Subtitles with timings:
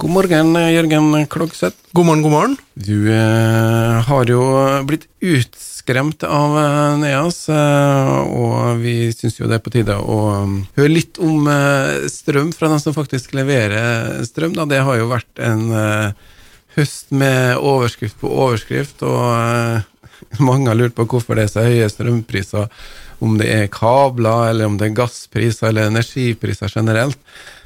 [0.00, 1.76] God morgen, Jørgen Klogseth.
[1.92, 2.54] God morgen, god morgen.
[2.72, 4.40] Du eh, har jo
[4.88, 10.16] blitt utskremt av eh, Neas, eh, og vi syns jo det er på tide å
[10.46, 14.56] um, høre litt om eh, strøm fra dem som faktisk leverer strøm.
[14.56, 14.64] Da.
[14.70, 16.32] Det har jo vært en eh,
[16.78, 19.84] høst med overskrift på overskrift, og eh,
[20.48, 22.72] mange har lurt på hvorfor det er så høye strømpriser.
[23.20, 27.18] Om det er kabler, eller om det er gasspriser eller energipriser generelt.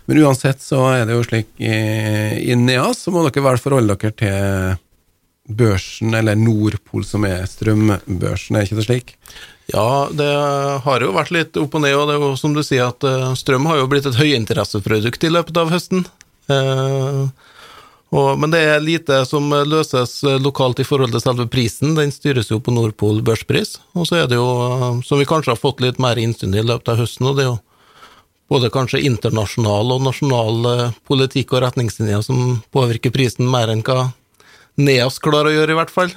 [0.04, 1.74] Men uansett så er det jo slik i,
[2.50, 4.80] i NEAS, så må dere vel forholde dere til
[5.44, 9.14] børsen, eller Nordpol, som er strømbørsen, er ikke det slik?
[9.72, 10.28] Ja, det
[10.84, 13.04] har jo vært litt opp og ned, og det er jo som du sier at
[13.08, 16.04] eh, strøm har jo blitt et høyinteresseprodukt i løpet av høsten.
[16.52, 17.20] Eh,
[18.14, 22.52] og, men det er lite som løses lokalt i forhold til selve prisen, den styres
[22.52, 23.80] jo på Nordpol børspris.
[23.98, 24.48] Og så er det jo,
[25.02, 27.46] som vi kanskje har fått litt mer innsyn i i løpet av høsten, og det
[27.46, 27.58] er jo
[28.52, 34.10] både kanskje internasjonal og nasjonal eh, politikk og retningslinjer som påvirker prisen mer enn hva
[34.78, 36.14] NEAS klarer å gjøre, i hvert fall.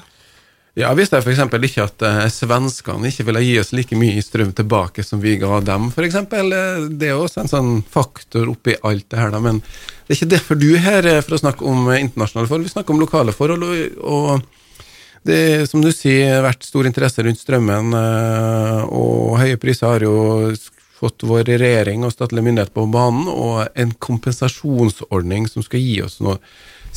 [0.77, 1.55] Ja, Visste jeg f.eks.
[1.65, 5.57] ikke at eh, svenskene ikke ville gi oss like mye strøm tilbake som vi ga
[5.65, 6.19] dem, f.eks.
[6.21, 9.41] Eh, det er også en sånn faktor oppi alt det her, da.
[9.41, 12.69] Men det er ikke derfor du er her for å snakke om eh, internasjonale forhold,
[12.69, 13.65] vi snakker om lokale forhold.
[13.65, 19.57] og, og det er, som du sier, vært stor interesse rundt strømmen, eh, og høye
[19.59, 20.53] priser har jo
[20.97, 26.21] fått vår regjering og statlig myndighet på banen, og en kompensasjonsordning som skal gi oss
[26.21, 26.37] noe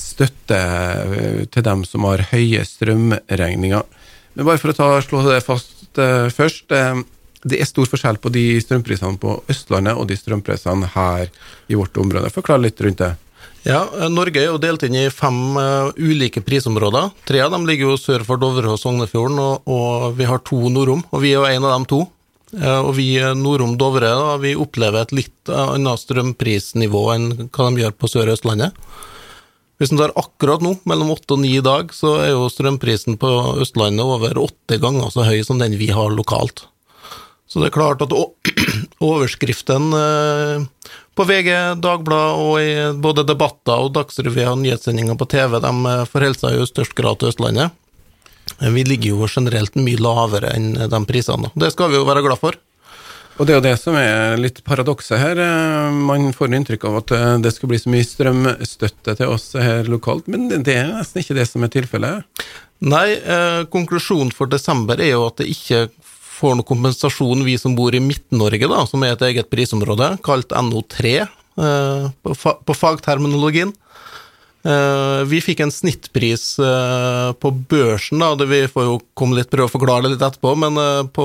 [0.00, 3.96] støtte eh, til dem som har høye strømregninger.
[4.34, 6.70] Men bare for å ta, slå det fast eh, først.
[6.74, 7.02] Eh,
[7.40, 11.30] det er stor forskjell på de strømprisene på Østlandet og de strømprisene her
[11.72, 12.32] i vårt område.
[12.34, 13.14] Forklar litt rundt det.
[13.64, 17.10] Ja, Norge er jo delt inn i fem uh, ulike prisområder.
[17.28, 20.62] Tre av dem ligger jo sør for Dovre og Sognefjorden, og, og vi har to
[20.72, 22.00] nordom, og vi er jo en av dem to.
[22.56, 27.96] Uh, og vi nordom-Dovre da, vi opplever et litt annet strømprisnivå enn hva de gjør
[28.00, 28.80] på Sør- og Østlandet.
[29.80, 33.16] Hvis en tar akkurat nå, mellom åtte og ni i dag, så er jo strømprisen
[33.20, 33.30] på
[33.64, 36.66] Østlandet over åtte ganger så høy som den vi har lokalt.
[37.48, 38.12] Så det er klart at
[39.10, 39.88] overskriften
[41.16, 42.70] på VG, Dagbladet og i
[43.02, 47.18] både debatter og Dagsrevyen og nyhetssendinger på TV, de forholder seg jo i størst grad
[47.22, 47.72] til Østlandet.
[48.60, 51.50] Vi ligger jo generelt mye lavere enn de prisene.
[51.56, 52.60] Det skal vi jo være glad for.
[53.40, 55.38] Og det er jo det som er litt paradokset her.
[55.96, 60.28] Man får inntrykk av at det skal bli så mye strømstøtte til oss her lokalt,
[60.28, 62.44] men det er nesten ikke det som er tilfellet.
[62.80, 65.86] Nei, eh, konklusjonen for desember er jo at det ikke
[66.40, 70.54] får noe kompensasjon, vi som bor i Midt-Norge, da, som er et eget prisområde, kalt
[70.56, 73.74] NO3 eh, på, fa på fagterminologien.
[74.62, 79.70] Eh, vi fikk en snittpris eh, på børsen, da, vi får jo komme litt prøve
[79.70, 81.24] å forklare det litt etterpå, men eh, på,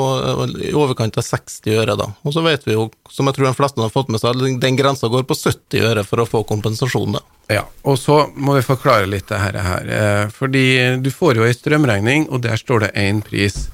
[0.64, 2.08] i overkant av 60 øre, da.
[2.24, 4.80] Og så vet vi jo, som jeg tror de fleste har fått med seg, den
[4.80, 7.26] grensa går på 70 øre for å få kompensasjon, da.
[7.52, 10.66] Ja, og så må vi forklare litt det her, fordi
[11.04, 13.68] du får jo ei strømregning, og der står det én pris.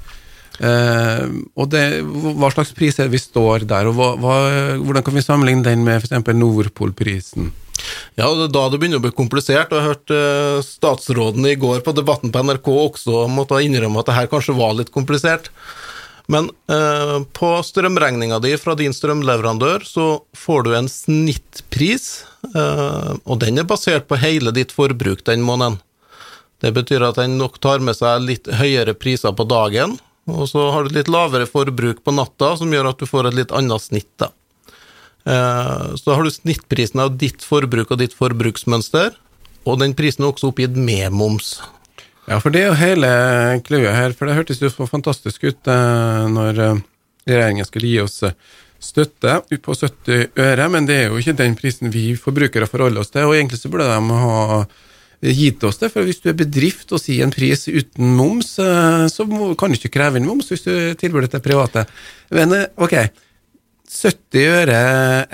[0.59, 4.35] Og det, Hva slags pris er det vi står der, og hva,
[4.83, 6.33] hvordan kan vi sammenligne den med f.eks.
[6.35, 7.53] Nordpol-prisen?
[8.19, 9.71] Ja, det er da det begynner å bli komplisert.
[9.71, 14.11] og Jeg hørte uh, statsråden i går på Debatten på NRK også måtte innrømme at
[14.11, 15.51] det her kanskje var litt komplisert.
[16.31, 20.05] Men eh, på strømregninga di fra din strømleverandør så
[20.37, 22.05] får du en snittpris,
[22.53, 25.81] og den er basert på hele ditt forbruk den måneden.
[26.61, 29.97] Det betyr at den nok tar med seg litt høyere priser på dagen,
[30.29, 33.39] og så har du litt lavere forbruk på natta, som gjør at du får et
[33.41, 34.11] litt annet snitt.
[34.21, 34.29] da.
[35.25, 39.13] Så har du snittprisen av ditt forbruk og ditt forbruksmønster,
[39.69, 41.59] og den prisen er også oppgitt med moms.
[42.29, 43.09] Ja, for det er jo hele
[43.65, 46.61] clouet her, for det hørtes jo så fantastisk ut når
[47.27, 48.21] regjeringen skulle gi oss
[48.81, 53.13] støtte på 70 øre, men det er jo ikke den prisen vi forbrukere forholder oss
[53.13, 54.63] til, og egentlig så burde de ha
[55.21, 55.91] gitt oss det.
[55.93, 59.93] For hvis du er bedrift og sier en pris uten moms, så kan du ikke
[59.99, 61.85] kreve inn moms hvis du tilbyr det til private.
[62.33, 62.95] Men ok,
[63.91, 64.81] 70 øre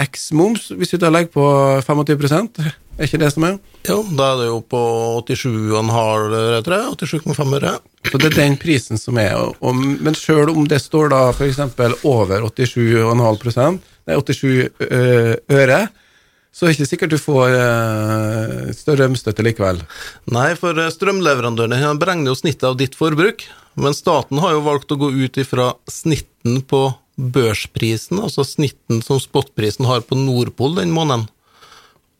[0.08, 1.48] x moms, hvis du da legger på
[1.86, 3.58] 25 er ikke det som er?
[3.86, 4.80] Jo, da er det jo på
[5.30, 6.96] 87,5 øre, tror jeg.
[7.22, 7.74] 87,5 øre.
[8.10, 9.36] Så det er den prisen som er.
[9.38, 11.62] Og, men sjøl om det står da f.eks.
[12.02, 13.78] over 87,5
[14.08, 15.80] det er 87 øre,
[16.56, 19.82] så er det ikke sikkert du får uh, strømstøtte likevel.
[20.34, 23.44] Nei, for strømleverandørene beregner jo snittet av ditt forbruk,
[23.78, 26.88] men staten har jo valgt å gå ut ifra snitten på
[27.18, 31.26] børsprisen, altså snitten som spotprisen har på Nordpol den måneden.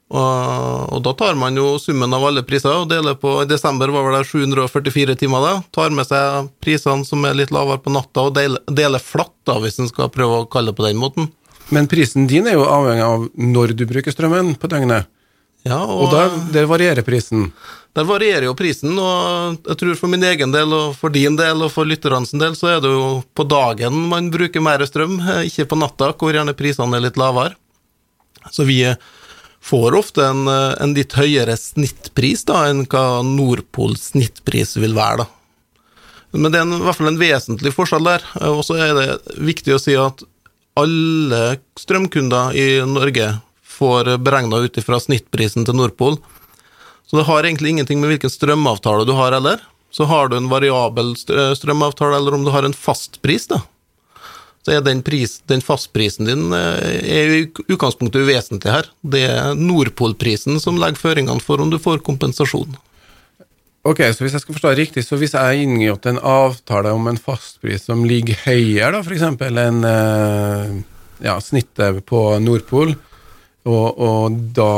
[0.08, 3.92] Og, og, da tar man jo summen av alle priser og deler på I desember
[3.92, 5.66] var det 744 timer, da.
[5.76, 9.58] Tar med seg prisene som er litt lavere på natta, og deler, deler flatt, da,
[9.64, 11.28] hvis en skal prøve å kalle det på den måten.
[11.76, 15.12] Men prisen din er jo avhengig av når du bruker strømmen på døgnet.
[15.66, 17.52] Ja, Og og der varierer prisen.
[17.98, 21.64] Der varierer jo prisen, og jeg tror for min egen del, og for din del,
[21.66, 25.48] og for lytternes del, så er det jo på dagen man bruker mer strøm, eh,
[25.50, 27.56] ikke på natta, hvor gjerne prisene er litt lavere.
[28.54, 28.84] Så vi
[29.66, 35.26] får ofte en, eh, en litt høyere snittpris da, enn hva Nordpols snittpris vil være,
[35.26, 35.28] da.
[36.38, 38.22] Men det er en, i hvert fall en vesentlig forskjell der.
[38.40, 40.22] Eh, og så er det viktig å si at
[40.78, 43.42] alle strømkunder i Norge
[43.78, 46.18] får beregna ut ifra snittprisen til Nordpol.
[47.08, 49.62] Så det har egentlig ingenting med hvilken strømavtale du har heller.
[49.94, 53.62] Så har du en variabel strømavtale, eller om du har en fastpris, da.
[54.68, 58.90] Så er den, pris, den fastprisen din eh, er i utgangspunktet uvesentlig her.
[59.00, 62.76] Det er Nordpolprisen som legger føringene for om du får kompensasjon.
[63.88, 67.08] Ok, så hvis jeg skal forstå riktig, så hvis jeg har inngått en avtale om
[67.08, 69.24] en fastpris som ligger høyere, da, f.eks.
[69.48, 70.74] enn eh,
[71.24, 72.98] ja, snittet på Nordpol,
[73.68, 74.72] og, og, da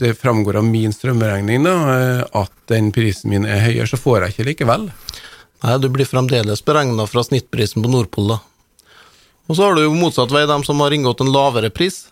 [0.00, 4.22] det framgår av min strømregning da, eh, at den prisen min er høyere, så får
[4.22, 4.86] jeg ikke likevel?
[5.64, 8.38] Nei, du blir fremdeles beregna fra snittprisen på Nordpol, da.
[9.48, 12.06] Og så har du jo motsatt vei, dem som har inngått en lavere pris.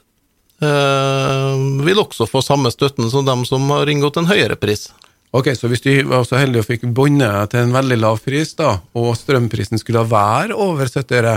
[0.56, 4.88] Eh, vil også få samme støtten som dem som har inngått en høyere pris.
[5.37, 8.55] Ok, Så hvis du var så heldig og fikk båndet til en veldig lav pris,
[8.56, 11.34] da, og strømprisen skulle være over 70 øre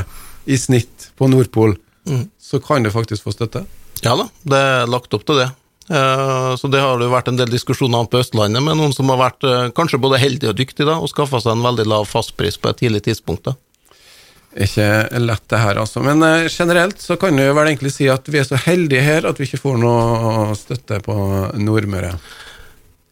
[0.47, 1.75] i snitt på Nordpol,
[2.07, 2.29] mm.
[2.39, 3.65] så kan du faktisk få støtte?
[4.05, 5.49] Ja da, det er lagt opp til det.
[5.89, 9.21] Eh, så det har jo vært en del diskusjoner på Østlandet, med noen som har
[9.23, 12.59] vært eh, kanskje både heldige og dyktige da, og skaffa seg en veldig lav fastpris
[12.61, 13.49] på et tidlig tidspunkt.
[13.49, 13.55] da.
[14.57, 14.85] Ikke
[15.21, 16.01] lett, det her, altså.
[16.01, 19.27] Men uh, generelt så kan du vel egentlig si at vi er så heldige her
[19.29, 21.15] at vi ikke får noe støtte på
[21.61, 22.15] Nordmøre.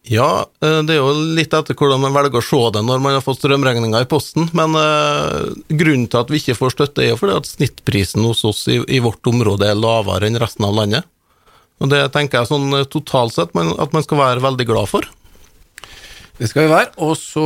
[0.07, 3.17] Ja, eh, det er jo litt etter hvordan man velger å se det når man
[3.17, 7.11] har fått strømregninga i posten, men uh, grunnen til at vi ikke får støtte, er
[7.11, 10.77] jo fordi at snittprisen hos oss i, i, vårt område er lavere enn resten av
[10.79, 11.07] landet.
[11.83, 15.09] Og det tenker jeg sånn eh, totalt sett at man skal være veldig glad for.
[16.37, 17.43] Det skal vi være, og så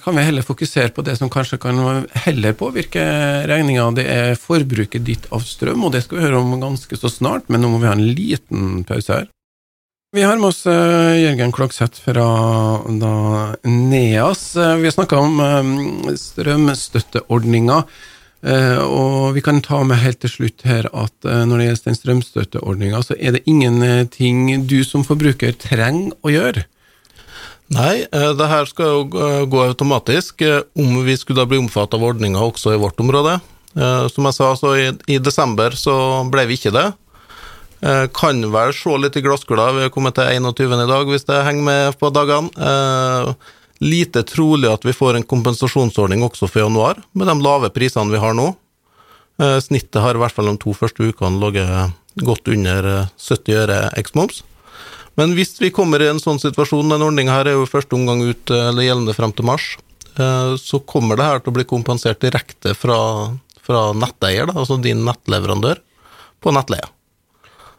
[0.00, 1.78] kan vi heller fokusere på det som kanskje kan
[2.24, 3.04] heller påvirke
[3.48, 3.90] regninga.
[3.98, 7.50] Det er forbruket ditt av strøm, og det skal vi høre om ganske så snart,
[7.52, 9.28] men nå må vi ha en liten pause her.
[10.16, 12.26] Vi har med oss uh, Jørgen Klokseth fra
[12.88, 13.16] da,
[13.68, 14.54] NEAS.
[14.56, 17.82] Uh, vi har snakka om uh, strømstøtteordninga.
[18.86, 23.00] og vi kan ta med helt til slutt her at når det gjelder den strømstøtteordninga,
[23.02, 26.64] så er det ingenting du som forbruker trenger å gjøre.
[27.74, 30.46] Nei, det her skal jo gå automatisk
[30.78, 33.40] om vi skulle da bli omfattet av ordninga også i vårt område.
[34.14, 35.96] Som jeg sa, så i, i desember så
[36.30, 36.86] ble vi ikke det.
[37.80, 40.80] Eh, kan vel se litt i glasskula, vi har kommet til 21.
[40.80, 42.48] i dag, hvis det henger med på dagene.
[42.56, 43.32] Eh,
[43.84, 48.22] lite trolig at vi får en kompensasjonsordning også for januar, med de lave prisene vi
[48.22, 48.48] har nå.
[49.36, 51.92] Eh, snittet har i hvert fall de to første ukene ligget
[52.24, 54.40] godt under 70 øre eksmoms.
[55.16, 58.24] Men hvis vi kommer i en sånn situasjon, den ordninga her er jo første omgang
[58.24, 59.76] ut, eller gjeldende frem til mars,
[60.16, 62.98] så kommer det her til å bli kompensert direkte fra,
[63.64, 65.80] fra netteier, da, altså din nettleverandør,
[66.40, 66.88] på nettleie.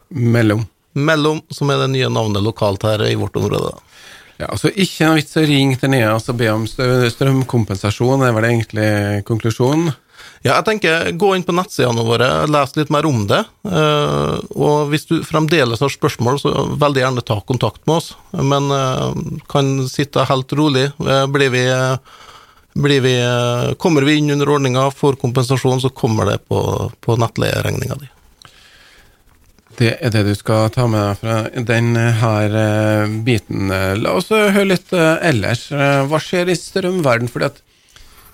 [0.08, 0.64] Mellom.
[0.98, 3.74] Mellom, som er det nye navnet lokalt her i vårt område.
[4.38, 8.36] Ja, altså Ikke noe vits å ringe til Nea og be om strømkompensasjon, det er
[8.36, 8.90] vel egentlig
[9.26, 9.90] konklusjonen?
[10.44, 13.40] Ja, jeg tenker gå inn på nettsidene våre, les litt mer om det.
[13.66, 18.12] Eh, og hvis du fremdeles har spørsmål, så veldig gjerne ta kontakt med oss.
[18.30, 20.86] Men eh, kan sitte helt rolig.
[21.02, 21.64] Eh, blir vi,
[22.78, 23.16] blir vi,
[23.82, 26.62] kommer vi inn under ordninga, får kompensasjon, så kommer det på,
[27.02, 28.12] på nettleieregninga di.
[29.78, 31.34] Det er det du skal ta med deg fra
[31.68, 32.54] denne her
[33.22, 33.70] biten.
[34.02, 35.68] La oss eh, høre litt eh, ellers.
[35.70, 37.30] Hva skjer i strømverden?
[37.30, 37.60] Fordi at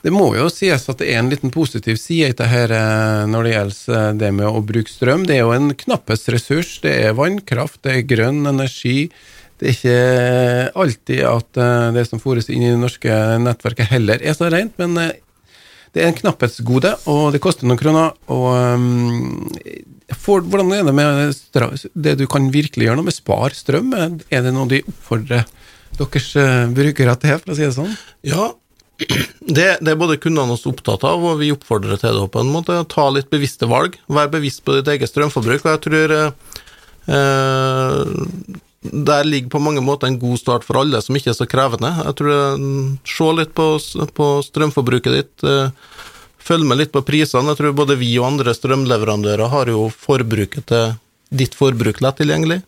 [0.05, 2.81] det må jo sies at det er en liten positiv side i dette
[3.29, 5.25] når det gjelder det med å bruke strøm.
[5.29, 6.79] Det er jo en knapphetsressurs.
[6.85, 9.09] Det er vannkraft, det er grønn energi.
[9.61, 11.63] Det er ikke alltid at
[11.97, 14.97] det som fôres inn i det norske nettverket heller er så rent, men
[15.95, 18.17] det er en knapphetsgode, og det koster noen kroner.
[18.27, 19.14] og um,
[20.25, 23.93] for, Hvordan er det med det du kan virkelig gjøre noe med spar strøm?
[23.95, 25.45] Er det noe de oppfordrer
[25.95, 27.93] deres uh, brukere til, for å si det sånn?
[28.27, 28.49] Ja,
[29.57, 32.53] det, det, er både kundene også opptatt av, og vi oppfordrer til det på en
[32.55, 32.77] måte.
[32.91, 33.99] Ta litt bevisste valg.
[34.07, 35.65] Vær bevisst på ditt eget strømforbruk.
[35.65, 38.01] Og jeg tror eh,
[38.85, 41.91] der ligger på mange måter en god start for alle som ikke er så krevende.
[42.05, 42.33] Jeg tror
[43.09, 43.69] Se litt på,
[44.15, 45.47] på strømforbruket ditt.
[45.49, 45.69] Eh,
[46.45, 47.53] følg med litt på prisene.
[47.53, 50.95] Jeg tror både vi og andre strømleverandører har jo forbruket til
[51.35, 52.61] ditt forbruk lett tilgjengelig.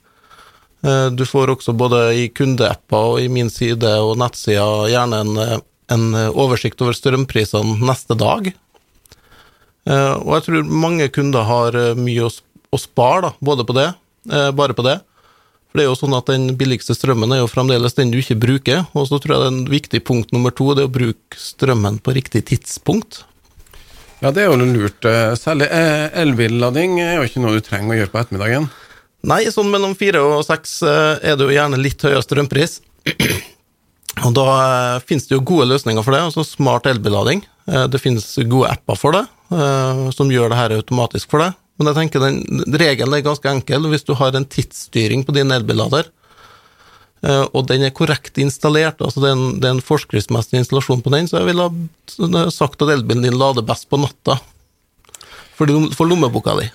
[0.87, 5.64] Eh, du får også både i kundeapper og i min side og nettsida gjerne en,
[5.92, 8.49] en oversikt over strømprisene neste dag.
[9.87, 13.90] Eh, og jeg tror mange kunder har mye å, spare, da, både på det,
[14.59, 14.99] bare på det.
[15.71, 18.38] For det er jo sånn at Den billigste strømmen er jo fremdeles den du ikke
[18.40, 18.85] bruker.
[18.97, 21.37] Og så tror jeg det er en viktig punkt nummer to det er å bruke
[21.37, 23.26] strømmen på riktig tidspunkt.
[24.26, 25.04] Ja, det er jo lurt.
[25.06, 28.64] eh, Særlig eh, elbillading er jo ikke noe du trenger å gjøre på ettermiddagen.
[29.30, 32.80] Nei, sånn mellom fire og seks eh, er det jo gjerne litt høyere strømpris.
[34.26, 34.47] Og da
[35.06, 37.42] finnes det jo gode løsninger for det, altså smart elbillading.
[37.92, 39.21] Det finnes gode apper for det,
[40.16, 41.52] som gjør det her automatisk for deg.
[41.76, 43.90] Men jeg tenker den regelen er ganske enkel.
[43.92, 46.09] Hvis du har en tidsstyring på din elbillader,
[47.26, 51.11] og den er korrekt installert, altså det er en, det er en forskriftsmessig installasjon på
[51.14, 54.38] den, så jeg ville ha sagt at elbilen din lader best på natta.
[55.56, 56.66] For, for lommeboka di.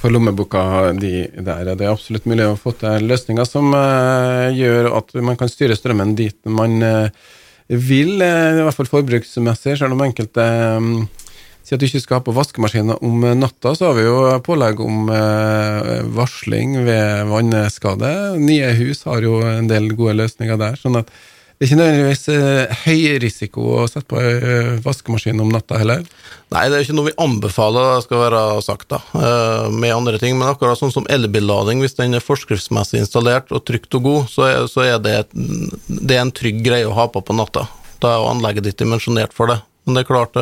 [0.00, 4.90] For lommeboka di der er det absolutt mulig å få til løsninger som uh, gjør
[4.98, 7.28] at man kan styre strømmen dit man uh,
[7.68, 10.46] vil, uh, i hvert fall forbruksmessig, selv om enkelte
[10.80, 11.04] um,
[11.70, 14.80] sier at du ikke skal ha på vaskemaskinen om natta, så har vi jo pålegg
[14.82, 18.14] om eh, varsling ved vannskade.
[18.42, 20.80] Nye hus har jo en del gode løsninger der.
[20.80, 21.12] sånn at
[21.60, 26.02] det er ikke nødvendigvis eh, høy risiko å sette på eh, vaskemaskin om natta heller.
[26.50, 28.98] Nei, det er ikke noe vi anbefaler, det skal være sagt, da,
[29.70, 30.40] med andre ting.
[30.40, 34.48] Men akkurat sånn som elbillading, hvis den er forskriftsmessig installert og trygt og god, så
[34.88, 35.20] er, det,
[35.86, 37.68] det er en trygg greie å ha på på natta.
[38.02, 39.60] Da er jo anlegget ditt dimensjonert for det.
[39.84, 40.40] Men det er klart,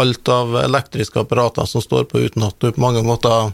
[0.00, 3.52] alt av elektriske apparater som står på uten at du på mange måter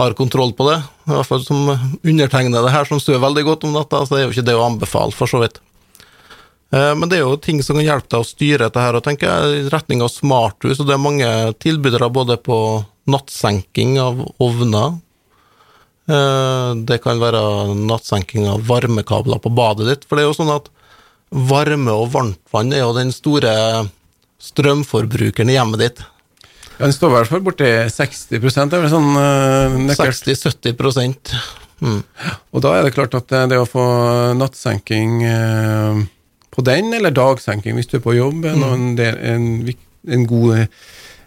[0.00, 1.68] har kontroll på det, i hvert fall som
[2.02, 4.64] undertegnede her, som sover veldig godt om natta, så det er jo ikke det å
[4.66, 5.60] anbefale, for så vidt.
[6.74, 9.04] Eh, Men det er jo ting som kan hjelpe deg å styre dette her, og
[9.06, 11.30] tenker jeg i retning av smarthus, og det er mange
[11.62, 12.58] tilbydere både på
[13.06, 14.98] nattsenking av ovner,
[16.04, 17.40] Eh, det kan være
[17.78, 20.68] nattsenking av varmekabler på badet ditt, for det er jo sånn at
[21.32, 23.54] varme og varmtvann er jo den store
[24.42, 26.02] strømforbrukeren i hjemmet ditt.
[26.74, 30.74] Ja, Den står i hvert fall borti 60 det er vel sånn uh, 60-70
[31.78, 32.00] mm.
[32.50, 33.84] Og da er det klart at det, det å få
[34.38, 36.02] nattsenking uh,
[36.54, 38.66] på den, eller dagsenking hvis du er på jobb, er mm.
[38.72, 39.46] en, del- en,
[40.16, 40.66] en god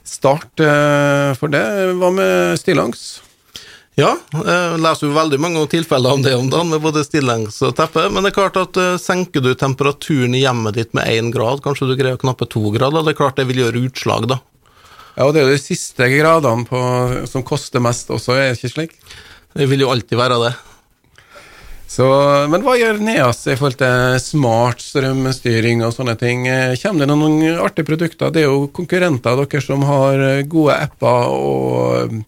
[0.07, 1.63] start uh, for det.
[1.99, 3.07] Hva med stillongs?
[3.97, 7.73] Ja, jeg leser jo veldig mange tilfeller om det om dagen, med både stillengs og
[7.79, 11.31] teppe, men det er klart at eh, senker du temperaturen i hjemmet ditt med én
[11.33, 14.29] grad, kanskje du greier å knappe to grader, det er klart det vil gjøre utslag,
[14.29, 14.37] da.
[15.15, 16.81] Ja, og det er jo de siste gradene på,
[17.25, 18.97] som koster mest også, er det ikke slik?
[19.57, 20.55] Det vil jo alltid være det.
[21.89, 22.05] Så,
[22.53, 26.45] men hva gjør Neas i forhold til smart strømstyring og sånne ting?
[26.83, 28.29] Kommer det noen artige produkter?
[28.29, 32.19] Det er jo konkurrenter av dere som har gode apper og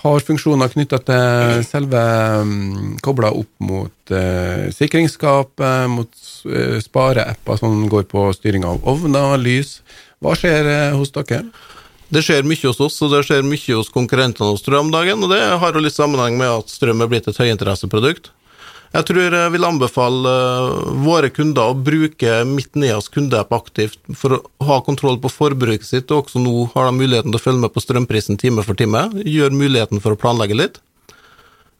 [0.00, 2.00] har funksjoner knytta til selve
[2.40, 8.80] um, kobla opp mot uh, sikringsskap, eh, mot uh, spareapper som går på styring av
[8.88, 9.80] ovner, lys.
[10.24, 11.42] Hva skjer uh, hos dere?
[12.10, 15.20] Det skjer mye hos oss, og det skjer mye hos konkurrentene hos strøm om dagen,
[15.22, 18.32] og det har jo litt sammenheng med at strøm er blitt et høyinteresseprodukt.
[18.90, 24.34] Jeg tror jeg vil anbefale eh, våre kunder å bruke mitt Neas kundeapp aktivt for
[24.34, 27.62] å ha kontroll på forbruket sitt, og også nå har de muligheten til å følge
[27.62, 29.04] med på strømprisen time for time.
[29.22, 30.80] Gjør muligheten for å planlegge litt.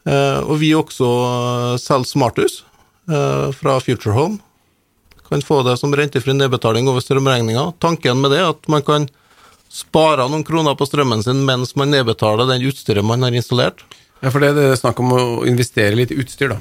[0.06, 2.64] Eh, Og vi også eh, selger smarthus
[3.10, 4.36] fra Future Home.
[5.26, 7.64] Kan få det som rentefri nedbetaling over strømregninga.
[7.82, 9.08] Tanken med det er at man kan
[9.66, 13.82] spare noen kroner på strømmen sin mens man nedbetaler den utstyret man har installert.
[14.20, 16.58] Ja, for det er det snakk om å investere litt i utstyr, da.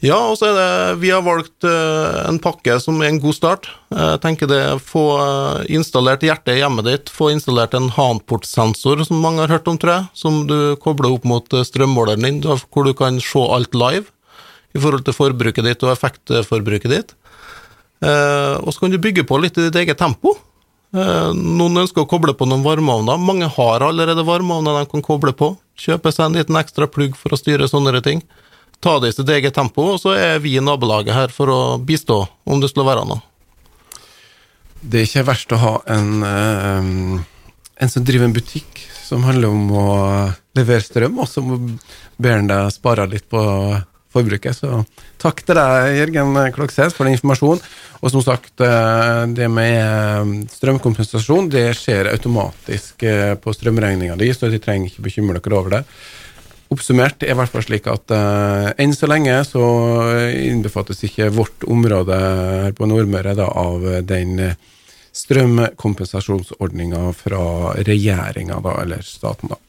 [0.00, 3.36] Ja, og så er det Vi har valgt eh, en pakke som er en god
[3.36, 3.68] start.
[3.92, 7.12] Jeg tenker det Få eh, installert hjertet i hjemmet ditt.
[7.12, 10.06] Få installert en Hanport-sensor, som mange har hørt om, tror jeg.
[10.22, 12.40] Som du kobler opp mot eh, strømmåleren din,
[12.72, 14.08] hvor du kan se alt live
[14.72, 17.10] i forhold til forbruket ditt og effektforbruket ditt.
[18.02, 20.32] Og så kan du bygge på litt i ditt eget tempo.
[20.92, 23.16] Eh, noen ønsker å koble på noen varmeovner.
[23.16, 25.54] Mange har allerede varmeovner de kan koble på.
[25.80, 28.20] Kjøpe seg en liten ekstra plugg for å styre sånne ting.
[28.82, 31.60] Ta det i sitt eget tempo, og så er vi i nabolaget her for å
[31.78, 33.22] bistå, om det skulle være noe.
[34.82, 37.22] Det er ikke verst å ha en, eh,
[37.78, 41.40] en som driver en butikk som handler om å levere strøm, og så
[42.18, 43.40] ber han deg spare litt på
[44.12, 44.56] forbruket.
[44.58, 44.82] Så
[45.22, 47.62] takk til deg, Jørgen Kloksæs, for den informasjonen.
[48.02, 54.32] Og som sagt, eh, det med eh, strømkompensasjon det skjer automatisk eh, på strømregninga di,
[54.34, 55.82] så de trenger ikke bekymre dere over det.
[56.72, 59.60] Oppsummert er i hvert fall slik at uh, enn så lenge så
[60.32, 64.40] innbefattes ikke vårt område her på Nordmøre da, av den
[65.12, 67.42] strømkompensasjonsordninga fra
[67.76, 69.60] regjeringa, eller staten, da.